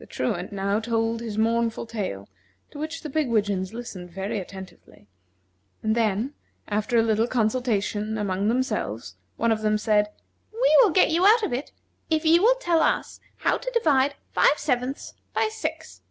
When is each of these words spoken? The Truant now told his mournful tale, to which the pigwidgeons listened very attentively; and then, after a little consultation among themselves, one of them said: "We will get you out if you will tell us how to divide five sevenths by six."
The 0.00 0.06
Truant 0.06 0.50
now 0.50 0.80
told 0.80 1.20
his 1.20 1.38
mournful 1.38 1.86
tale, 1.86 2.28
to 2.72 2.80
which 2.80 3.02
the 3.04 3.08
pigwidgeons 3.08 3.72
listened 3.72 4.10
very 4.10 4.40
attentively; 4.40 5.06
and 5.84 5.94
then, 5.94 6.34
after 6.66 6.98
a 6.98 7.02
little 7.04 7.28
consultation 7.28 8.18
among 8.18 8.48
themselves, 8.48 9.14
one 9.36 9.52
of 9.52 9.62
them 9.62 9.78
said: 9.78 10.08
"We 10.52 10.76
will 10.82 10.90
get 10.90 11.10
you 11.10 11.24
out 11.26 11.44
if 12.10 12.24
you 12.24 12.42
will 12.42 12.56
tell 12.56 12.80
us 12.80 13.20
how 13.36 13.56
to 13.56 13.70
divide 13.70 14.16
five 14.32 14.58
sevenths 14.58 15.14
by 15.32 15.46
six." 15.46 16.02